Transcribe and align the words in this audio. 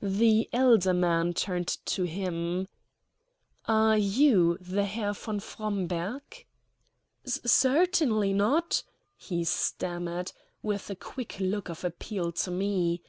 The 0.00 0.48
elder 0.54 0.94
man 0.94 1.34
turned 1.34 1.68
to 1.68 2.04
him. 2.04 2.66
"Are 3.66 3.98
you 3.98 4.56
the 4.58 4.86
Herr 4.86 5.12
von 5.12 5.38
Fromberg?" 5.38 6.46
"Certainly 7.26 8.32
not," 8.32 8.84
he 9.18 9.44
stammered, 9.44 10.32
with 10.62 10.88
a 10.88 10.96
quick 10.96 11.36
look 11.40 11.68
of 11.68 11.84
appeal 11.84 12.32
to 12.32 12.50
me. 12.50 13.02